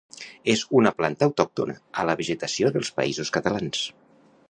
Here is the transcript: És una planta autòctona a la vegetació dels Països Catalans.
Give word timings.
És 0.53 0.63
una 0.79 0.91
planta 1.01 1.27
autòctona 1.31 1.77
a 1.91 2.07
la 2.11 2.17
vegetació 2.25 2.75
dels 2.79 2.93
Països 3.01 3.37
Catalans. 3.39 3.89